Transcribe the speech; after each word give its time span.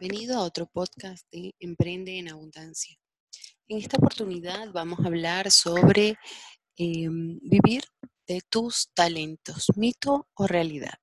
Bienvenido 0.00 0.38
a 0.38 0.44
otro 0.44 0.66
podcast 0.66 1.26
de 1.32 1.56
Emprende 1.58 2.18
en 2.18 2.28
Abundancia. 2.28 2.96
En 3.66 3.78
esta 3.78 3.96
oportunidad 3.96 4.70
vamos 4.72 5.00
a 5.00 5.08
hablar 5.08 5.50
sobre 5.50 6.16
em, 6.76 7.40
vivir 7.42 7.82
de 8.28 8.40
tus 8.48 8.92
talentos, 8.94 9.66
mito 9.74 10.28
o 10.34 10.46
realidad. 10.46 10.98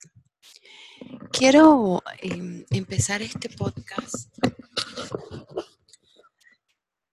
Quiero 1.30 2.02
em, 2.22 2.64
empezar 2.70 3.22
este 3.22 3.50
podcast 3.50 4.34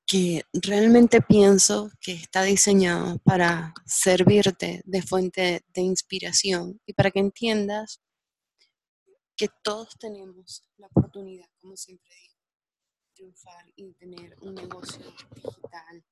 que 0.07 0.45
realmente 0.53 1.21
pienso 1.21 1.91
que 2.01 2.13
está 2.13 2.45
diseñado 2.45 3.19
para 3.25 3.75
servirte 3.87 4.83
de 4.85 5.03
fuente 5.03 5.65
de 5.75 5.81
inspiración 5.81 6.81
y 6.87 6.93
para 6.93 7.11
que 7.11 7.19
entiendas 7.19 8.01
que 9.37 9.49
todos 9.63 9.99
tenemos 9.99 10.69
la 10.77 10.87
oportunidad, 10.89 11.49
como 11.61 11.77
siempre 11.77 12.15
digo, 12.15 12.35
de 13.01 13.11
triunfar 13.15 13.73
y 13.77 13.93
tener 13.95 14.37
un 14.41 14.55
negocio 14.55 15.05
digital 15.35 16.05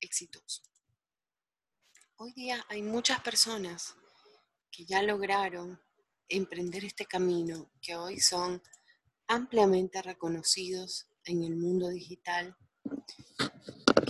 exitoso. 0.00 0.62
Hoy 2.16 2.32
día 2.32 2.64
hay 2.68 2.82
muchas 2.82 3.20
personas 3.20 3.94
que 4.70 4.84
ya 4.84 5.02
lograron 5.02 5.80
emprender 6.28 6.84
este 6.84 7.06
camino, 7.06 7.70
que 7.80 7.96
hoy 7.96 8.20
son 8.20 8.62
ampliamente 9.26 10.02
reconocidos 10.02 11.06
en 11.24 11.44
el 11.44 11.56
mundo 11.56 11.88
digital 11.88 12.56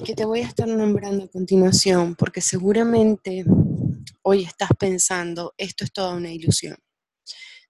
que 0.05 0.15
te 0.15 0.25
voy 0.25 0.41
a 0.41 0.47
estar 0.47 0.67
nombrando 0.67 1.25
a 1.25 1.29
continuación 1.29 2.15
porque 2.15 2.41
seguramente 2.41 3.45
hoy 4.23 4.45
estás 4.45 4.71
pensando, 4.79 5.55
esto 5.59 5.85
es 5.85 5.93
toda 5.93 6.15
una 6.15 6.33
ilusión. 6.33 6.77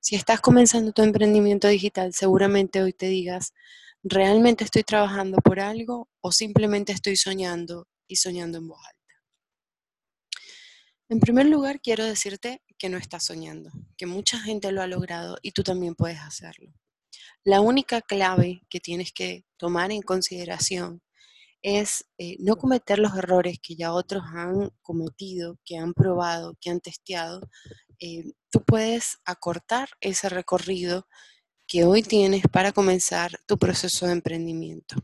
Si 0.02 0.16
estás 0.16 0.40
comenzando 0.40 0.92
tu 0.92 1.02
emprendimiento 1.02 1.68
digital, 1.68 2.14
seguramente 2.14 2.80
hoy 2.82 2.95
te 2.95 3.06
digas, 3.06 3.52
¿realmente 4.02 4.65
estoy 4.65 4.82
trabajando 4.82 5.37
por 5.45 5.60
algo 5.60 6.09
o 6.23 6.32
simplemente 6.32 6.93
estoy 6.93 7.16
soñando 7.16 7.87
y 8.09 8.16
soñando 8.16 8.56
en 8.56 8.68
voz 8.68 8.80
alta? 8.82 9.01
En 11.10 11.21
primer 11.21 11.46
lugar, 11.46 11.82
quiero 11.82 12.06
decirte 12.06 12.62
que 12.78 12.88
no 12.88 12.96
estás 12.96 13.26
soñando, 13.26 13.71
que 13.98 14.06
mucha 14.06 14.40
gente 14.40 14.73
lo 14.73 14.80
ha 14.80 14.87
logrado 14.87 15.37
y 15.43 15.52
tú 15.52 15.62
también 15.62 15.95
puedes 15.95 16.21
hacerlo. 16.21 16.73
La 17.45 17.60
única 17.60 18.01
clave 18.01 18.62
que 18.71 18.80
tienes 18.80 19.12
que 19.12 19.45
tomar 19.59 19.93
en 19.93 20.01
consideración 20.01 21.02
es 21.60 22.06
eh, 22.16 22.37
no 22.38 22.56
cometer 22.56 22.98
los 22.98 23.15
errores 23.16 23.59
que 23.62 23.76
ya 23.76 23.93
otros 23.93 24.23
han 24.32 24.71
cometido, 24.80 25.59
que 25.65 25.76
han 25.76 25.93
probado, 25.93 26.56
que 26.59 26.71
han 26.71 26.80
testeado. 26.80 27.43
Eh, 28.01 28.32
tú 28.51 28.62
puedes 28.65 29.18
acortar 29.24 29.90
ese 30.01 30.29
recorrido 30.29 31.06
que 31.66 31.84
hoy 31.84 32.02
tienes 32.02 32.43
para 32.51 32.73
comenzar 32.73 33.38
tu 33.46 33.59
proceso 33.59 34.06
de 34.06 34.12
emprendimiento. 34.12 34.96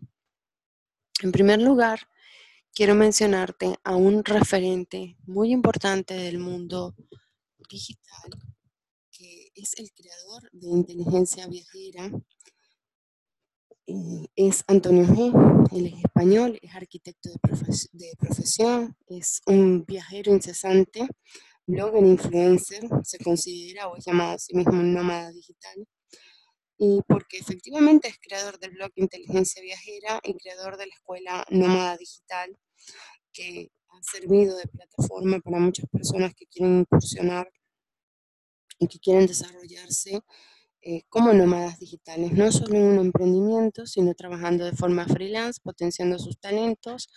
En 1.22 1.30
primer 1.30 1.60
lugar, 1.60 2.08
quiero 2.74 2.94
mencionarte 2.94 3.76
a 3.84 3.96
un 3.96 4.24
referente 4.24 5.16
muy 5.26 5.52
importante 5.52 6.14
del 6.14 6.38
mundo 6.38 6.94
digital, 7.68 8.30
que 9.10 9.50
es 9.54 9.78
el 9.78 9.92
creador 9.92 10.50
de 10.52 10.68
inteligencia 10.68 11.46
viajera 11.46 12.10
eh, 13.88 14.26
es 14.34 14.64
Antonio 14.66 15.04
G. 15.04 15.68
Él 15.72 15.86
es 15.86 16.04
español, 16.04 16.58
es 16.60 16.74
arquitecto 16.74 17.28
de, 17.30 17.38
profesión, 18.18 18.96
es 19.06 19.40
un 19.46 19.84
viajero 19.84 20.32
incesante, 20.32 21.06
blogger, 21.66 22.04
influencer, 22.04 22.88
se 23.02 23.18
considera 23.18 23.88
o 23.88 23.96
es 23.96 24.04
llamado 24.04 24.34
a 24.34 24.38
sí 24.38 24.54
mismo 24.54 24.72
un 24.72 24.94
nómada 24.94 25.30
digital. 25.32 25.86
Y 26.78 27.00
porque 27.08 27.38
efectivamente 27.38 28.08
es 28.08 28.18
creador 28.18 28.58
del 28.58 28.72
blog 28.72 28.90
Inteligencia 28.96 29.62
Viajera 29.62 30.20
y 30.22 30.34
creador 30.34 30.76
de 30.76 30.86
la 30.86 30.94
escuela 30.94 31.46
Nómada 31.50 31.96
Digital, 31.96 32.56
que 33.32 33.70
ha 33.88 34.02
servido 34.02 34.56
de 34.56 34.68
plataforma 34.68 35.40
para 35.40 35.58
muchas 35.58 35.88
personas 35.88 36.34
que 36.34 36.46
quieren 36.46 36.80
incursionar 36.80 37.50
y 38.78 38.88
que 38.88 38.98
quieren 38.98 39.26
desarrollarse 39.26 40.20
eh, 40.82 41.02
como 41.08 41.32
nómadas 41.32 41.80
digitales, 41.80 42.32
no 42.32 42.52
solo 42.52 42.76
en 42.76 42.84
un 42.84 42.98
emprendimiento, 42.98 43.86
sino 43.86 44.14
trabajando 44.14 44.64
de 44.64 44.72
forma 44.72 45.04
freelance, 45.06 45.60
potenciando 45.60 46.16
sus 46.18 46.38
talentos, 46.38 47.08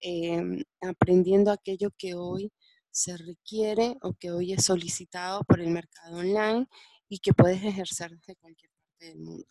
em, 0.00 0.64
aprendiendo 0.80 1.52
aquello 1.52 1.90
que 1.96 2.14
hoy 2.14 2.50
se 2.92 3.16
requiere 3.16 3.96
o 4.02 4.12
que 4.14 4.30
hoy 4.30 4.52
es 4.52 4.64
solicitado 4.66 5.42
por 5.44 5.60
el 5.60 5.70
mercado 5.70 6.18
online 6.18 6.68
y 7.08 7.18
que 7.18 7.32
puedes 7.32 7.64
ejercer 7.64 8.10
desde 8.10 8.36
cualquier 8.36 8.70
parte 8.70 9.06
del 9.06 9.18
mundo. 9.18 9.46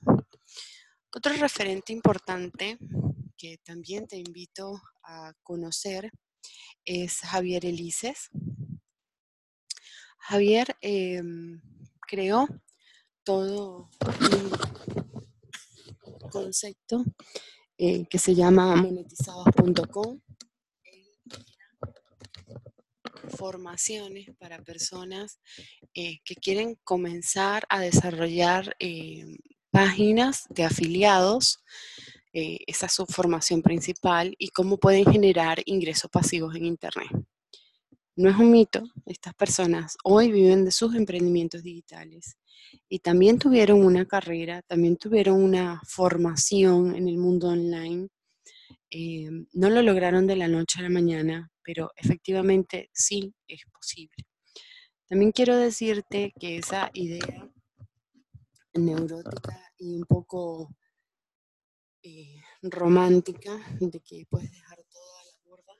Otro 1.13 1.34
referente 1.34 1.91
importante 1.91 2.78
que 3.38 3.57
también 3.63 4.07
te 4.07 4.18
invito 4.18 4.81
a 5.03 5.34
conocer 5.44 6.12
es 6.85 7.19
Javier 7.19 7.66
Elises. 7.66 8.30
Javier 10.19 10.78
em, 10.81 11.59
creó 12.07 12.47
todo 13.24 13.90
un 14.22 14.51
concepto 16.30 17.03
eh, 17.78 18.06
que 18.07 18.19
se 18.19 18.35
llama 18.35 18.75
monetizados.com. 18.75 20.22
Formaciones 23.41 24.28
para 24.38 24.62
personas 24.62 25.40
eh, 25.96 26.19
que 26.24 26.35
quieren 26.35 26.78
comenzar 26.84 27.63
a 27.69 27.79
desarrollar 27.79 28.75
eh, 28.78 29.25
páginas 29.72 30.46
de 30.50 30.63
afiliados. 30.63 31.63
esa 32.34 32.85
es 32.85 32.96
formación 33.09 33.63
principal 33.63 34.35
y 34.38 34.50
cómo 34.50 34.78
pueden 34.78 35.06
generar 35.12 35.57
ingresos 35.66 36.12
pasivos 36.12 36.56
en 36.56 36.66
Internet. 36.66 37.09
No 38.16 38.30
es 38.30 38.35
un 38.35 38.51
mito, 38.51 38.84
estas 39.07 39.34
personas 39.34 39.97
hoy 40.03 40.31
viven 40.31 40.63
de 40.63 40.72
sus 40.72 40.94
emprendimientos 40.94 41.63
digitales 41.63 42.38
y 42.88 43.00
también 43.00 43.40
tuvieron 43.40 43.84
una 43.84 44.06
carrera, 44.06 44.62
también 44.68 44.97
tuvieron 44.97 45.41
una 45.41 45.81
formación 45.88 46.96
en 46.96 47.07
el 47.07 47.18
mundo 47.18 47.47
online. 47.47 48.07
Eh, 48.94 49.29
no 49.53 49.69
lo 49.69 49.81
lograron 49.81 50.28
de 50.28 50.35
la 50.35 50.50
noche 50.50 50.79
a 50.79 50.84
la 50.84 50.90
mañana, 50.90 51.50
pero 51.63 51.91
efectivamente 51.96 52.90
sí 52.94 53.34
es 53.47 53.62
posible. 53.72 54.28
También 55.07 55.31
quiero 55.31 55.56
decirte 55.56 56.34
que 56.38 56.57
esa 56.57 56.90
idea 56.94 57.50
neurótica 58.74 59.74
y 59.78 59.96
un 59.96 60.03
poco 60.03 60.75
eh, 62.03 62.41
romántica 62.62 63.57
de 63.80 64.00
que 64.01 64.25
puedes 64.30 64.51
dejar 64.51 64.84
todo 64.90 65.18
a 65.18 65.24
la 65.25 65.50
borda, 65.50 65.74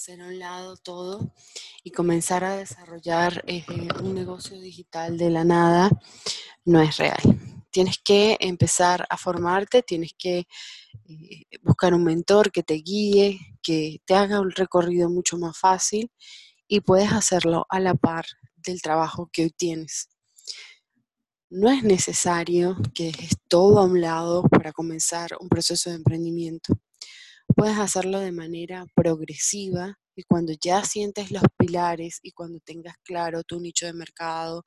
hacer 0.00 0.22
a 0.22 0.28
un 0.28 0.38
lado 0.38 0.78
todo 0.78 1.30
y 1.84 1.90
comenzar 1.90 2.42
a 2.42 2.56
desarrollar 2.56 3.44
eh, 3.46 3.66
un 4.02 4.14
negocio 4.14 4.58
digital 4.58 5.18
de 5.18 5.28
la 5.28 5.44
nada 5.44 5.90
no 6.64 6.80
es 6.80 6.96
real. 6.96 7.20
Tienes 7.70 7.98
que 8.02 8.38
empezar 8.40 9.06
a 9.10 9.18
formarte, 9.18 9.82
tienes 9.82 10.14
que 10.18 10.38
eh, 10.38 11.42
buscar 11.60 11.92
un 11.92 12.04
mentor 12.04 12.50
que 12.50 12.62
te 12.62 12.76
guíe, 12.76 13.40
que 13.62 14.00
te 14.06 14.14
haga 14.14 14.40
un 14.40 14.52
recorrido 14.52 15.10
mucho 15.10 15.36
más 15.36 15.58
fácil 15.58 16.10
y 16.66 16.80
puedes 16.80 17.12
hacerlo 17.12 17.66
a 17.68 17.78
la 17.78 17.94
par 17.94 18.24
del 18.56 18.80
trabajo 18.80 19.28
que 19.30 19.42
hoy 19.42 19.50
tienes. 19.50 20.08
No 21.50 21.70
es 21.70 21.82
necesario 21.82 22.78
que 22.94 23.12
dejes 23.12 23.36
todo 23.48 23.78
a 23.78 23.84
un 23.84 24.00
lado 24.00 24.44
para 24.44 24.72
comenzar 24.72 25.36
un 25.38 25.50
proceso 25.50 25.90
de 25.90 25.96
emprendimiento. 25.96 26.80
Puedes 27.56 27.78
hacerlo 27.78 28.20
de 28.20 28.32
manera 28.32 28.86
progresiva 28.94 29.98
y 30.14 30.22
cuando 30.24 30.52
ya 30.52 30.84
sientes 30.84 31.30
los 31.30 31.42
pilares 31.56 32.20
y 32.22 32.32
cuando 32.32 32.60
tengas 32.60 32.96
claro 33.02 33.42
tu 33.42 33.60
nicho 33.60 33.86
de 33.86 33.92
mercado, 33.92 34.64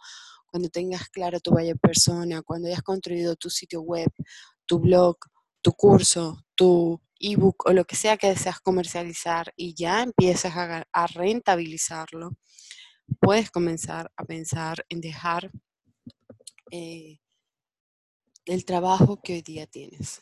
cuando 0.48 0.70
tengas 0.70 1.10
claro 1.10 1.40
tu 1.40 1.52
vaya 1.52 1.76
persona, 1.76 2.42
cuando 2.42 2.68
hayas 2.68 2.84
construido 2.84 3.36
tu 3.36 3.50
sitio 3.50 3.82
web, 3.82 4.10
tu 4.66 4.80
blog, 4.80 5.18
tu 5.62 5.72
curso, 5.74 6.44
tu 6.56 7.02
ebook 7.20 7.66
o 7.66 7.74
lo 7.74 7.86
que 7.86 7.96
sea 7.96 8.18
que 8.18 8.28
deseas 8.28 8.60
comercializar 8.60 9.54
y 9.56 9.74
ya 9.76 10.04
empiezas 10.04 10.54
a, 10.56 11.08
rentabilizarlo, 11.08 12.38
puedes 13.20 13.50
comenzar 13.50 14.12
a 14.18 14.26
pensar 14.26 14.86
en 14.90 15.02
dejar 15.02 15.52
eh, 16.72 17.20
el 18.46 18.66
trabajo 18.66 19.22
que 19.24 19.34
hoy 19.34 19.42
día 19.42 19.68
tienes. 19.68 20.22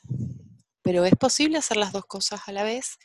Pero 0.91 1.05
es 1.05 1.15
posible 1.15 1.57
hacer 1.57 1.77
las 1.77 1.93
dos 1.93 2.05
cosas 2.05 2.41
a 2.47 2.51
la 2.51 2.63
vez. 2.63 2.97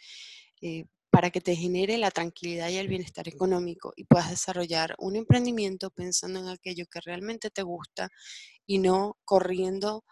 Eh, 0.60 0.86
para 1.08 1.30
que 1.30 1.40
te 1.40 1.54
genere 1.54 1.98
la 1.98 2.10
tranquilidad 2.10 2.68
y 2.68 2.78
el 2.78 2.88
bienestar 2.88 3.28
económico 3.28 3.92
y 3.94 4.02
puedas 4.02 4.28
desarrollar 4.28 4.96
un 4.98 5.14
emprendimiento 5.14 5.90
pensando 5.90 6.40
en 6.40 6.48
aquello 6.48 6.84
que 6.90 7.00
realmente 7.00 7.48
te 7.48 7.62
gusta 7.62 8.10
y 8.66 8.78
no 8.78 9.16
corriendo 9.24 10.04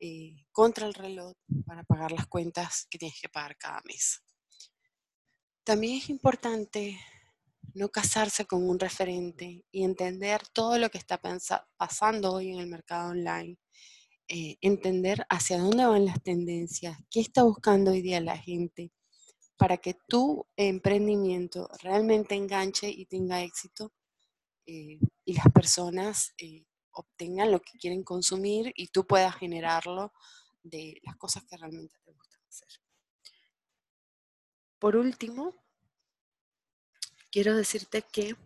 eh, 0.00 0.46
contra 0.50 0.86
el 0.86 0.94
reloj 0.94 1.34
para 1.66 1.84
pagar 1.84 2.10
las 2.10 2.26
cuentas 2.26 2.86
que 2.88 2.96
tienes 2.96 3.20
que 3.20 3.28
pagar 3.28 3.58
cada 3.58 3.82
mes. 3.84 4.22
También 5.62 5.98
es 5.98 6.08
importante 6.08 6.98
no 7.74 7.90
casarse 7.90 8.46
con 8.46 8.66
un 8.66 8.80
referente 8.80 9.62
y 9.70 9.84
entender 9.84 10.40
todo 10.48 10.78
lo 10.78 10.88
que 10.88 10.96
está 10.96 11.20
pasando 11.76 12.32
hoy 12.32 12.50
en 12.50 12.60
el 12.60 12.66
mercado 12.66 13.10
online 13.10 13.58
eh, 14.32 14.58
entender 14.60 15.26
hacia 15.28 15.58
dónde 15.58 15.84
van 15.84 16.04
las 16.04 16.22
tendencias, 16.22 16.96
qué 17.10 17.18
está 17.18 17.42
buscando 17.42 17.90
hoy 17.90 18.00
día 18.00 18.20
la 18.20 18.38
gente, 18.38 18.92
para 19.56 19.78
que 19.78 19.96
tu 20.06 20.46
emprendimiento 20.54 21.68
realmente 21.82 22.36
enganche 22.36 22.88
y 22.88 23.06
tenga 23.06 23.42
éxito 23.42 23.92
eh, 24.66 25.00
y 25.24 25.34
las 25.34 25.46
personas 25.52 26.32
eh, 26.38 26.64
obtengan 26.92 27.50
lo 27.50 27.60
que 27.60 27.76
quieren 27.76 28.04
consumir 28.04 28.72
y 28.76 28.86
tú 28.86 29.04
puedas 29.04 29.34
generarlo 29.34 30.12
de 30.62 31.00
las 31.02 31.16
cosas 31.16 31.42
que 31.42 31.56
realmente 31.56 31.96
te 32.04 32.12
gustan 32.12 32.40
hacer. 32.48 32.68
Por 34.78 34.94
último, 34.94 35.56
quiero 37.32 37.56
decirte 37.56 38.02
que 38.02 38.36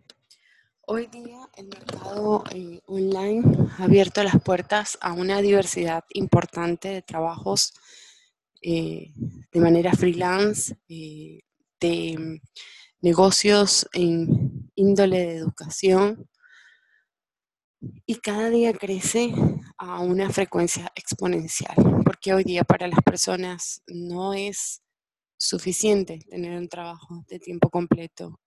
hoy 0.87 1.07
día 1.07 1.49
el 1.55 1.67
mercado 1.67 2.43
eh, 2.51 2.81
online 2.85 3.43
ha 3.77 3.83
abierto 3.83 4.23
las 4.23 4.41
puertas 4.41 4.97
a 5.01 5.13
una 5.13 5.41
diversidad 5.41 6.03
importante 6.09 6.89
de 6.89 7.01
trabajos 7.01 7.73
eh, 8.61 9.11
de 9.51 9.59
manera 9.59 9.93
freelance, 9.93 10.77
eh, 10.87 11.41
de 11.79 12.41
negocios 13.01 13.87
en 13.93 14.71
índole 14.75 15.17
de 15.19 15.35
educación. 15.37 16.29
Y 18.05 18.15
cada 18.15 18.49
día 18.49 18.73
crece 18.73 19.33
a 19.77 19.99
una 19.99 20.29
frecuencia 20.31 20.91
exponencial, 20.95 21.75
porque 22.03 22.33
hoy 22.33 22.43
día 22.43 22.63
para 22.63 22.87
las 22.87 23.01
personas 23.01 23.83
no 23.87 24.33
es 24.33 24.81
suficiente 25.37 26.19
tener 26.29 26.57
un 26.57 26.67
trabajo 26.67 27.23
de 27.27 27.39
tiempo 27.39 27.69
completo, 27.69 28.39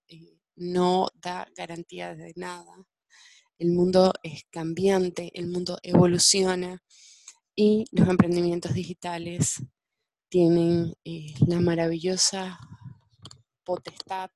no 0.58 1.08
da 1.14 1.48
garantía 1.56 2.14
de 2.14 2.32
nada. 2.36 2.86
El 3.58 3.72
mundo 3.72 4.12
es 4.22 4.44
cambiante, 4.50 5.30
el 5.34 5.48
mundo 5.48 5.78
evoluciona 5.82 6.82
y 7.56 7.84
los 7.90 8.08
emprendimientos 8.08 8.74
digitales 8.74 9.62
tienen 10.28 10.94
eh, 11.04 11.34
la 11.46 11.60
maravillosa 11.60 12.58
potestad 13.64 14.30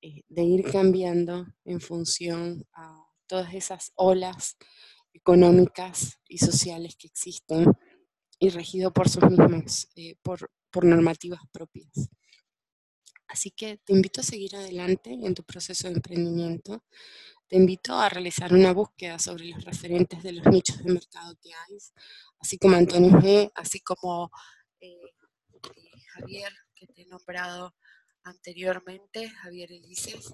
eh, 0.00 0.22
de 0.28 0.42
ir 0.44 0.64
cambiando 0.70 1.46
en 1.64 1.80
función 1.80 2.64
a 2.72 3.04
todas 3.26 3.52
esas 3.52 3.92
olas 3.96 4.56
económicas 5.12 6.18
y 6.28 6.38
sociales 6.38 6.96
que 6.96 7.08
existen 7.08 7.66
y 8.38 8.50
regido 8.50 8.92
por 8.92 9.08
sus 9.08 9.24
mismos, 9.24 9.88
eh, 9.96 10.16
por, 10.22 10.50
por 10.70 10.84
normativas 10.84 11.40
propias. 11.52 12.08
Así 13.28 13.50
que 13.50 13.76
te 13.78 13.92
invito 13.92 14.20
a 14.20 14.24
seguir 14.24 14.56
adelante 14.56 15.12
en 15.12 15.34
tu 15.34 15.42
proceso 15.44 15.88
de 15.88 15.94
emprendimiento. 15.94 16.82
Te 17.46 17.56
invito 17.56 17.94
a 17.94 18.08
realizar 18.08 18.52
una 18.52 18.72
búsqueda 18.72 19.18
sobre 19.18 19.46
los 19.46 19.64
referentes 19.64 20.22
de 20.22 20.32
los 20.32 20.46
nichos 20.46 20.82
de 20.82 20.92
mercado 20.92 21.34
que 21.40 21.50
hay, 21.52 21.78
así 22.40 22.58
como 22.58 22.76
Antonio 22.76 23.10
G., 23.12 23.50
así 23.54 23.80
como 23.80 24.30
Javier, 26.14 26.52
que 26.74 26.86
te 26.86 27.02
he 27.02 27.06
nombrado 27.06 27.74
anteriormente, 28.24 29.28
Javier 29.28 29.72
Elises, 29.72 30.32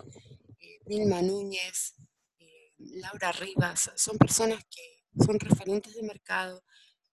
eh, 0.60 1.04
Núñez, 1.22 1.94
eh, 2.38 2.72
Laura 2.78 3.32
Rivas, 3.32 3.92
son 3.96 4.18
personas 4.18 4.64
que 4.64 5.04
son 5.24 5.38
referentes 5.38 5.94
de 5.94 6.02
mercado, 6.02 6.64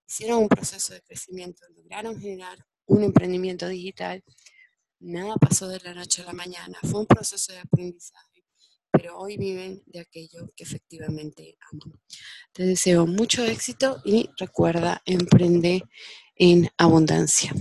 hicieron 0.07 0.39
un 0.39 0.49
proceso 0.49 0.93
de 0.93 1.01
crecimiento, 1.01 1.63
lograron 1.75 2.19
generar 2.19 2.65
un 2.85 3.03
emprendimiento 3.03 3.67
digital. 3.67 4.23
Nada 5.03 5.35
pasó 5.37 5.67
de 5.67 5.79
la 5.79 5.95
noche 5.95 6.21
a 6.21 6.25
la 6.25 6.33
mañana, 6.33 6.77
fue 6.83 6.99
un 6.99 7.07
proceso 7.07 7.51
de 7.51 7.57
aprendizaje, 7.57 8.45
pero 8.91 9.17
hoy 9.17 9.35
viven 9.35 9.81
de 9.87 9.99
aquello 9.99 10.53
que 10.55 10.63
efectivamente 10.63 11.57
aman. 11.71 11.99
Te 12.53 12.65
deseo 12.67 13.07
mucho 13.07 13.43
éxito 13.43 13.99
y 14.05 14.29
recuerda, 14.37 15.01
emprende 15.05 15.81
en 16.35 16.69
abundancia. 16.77 17.51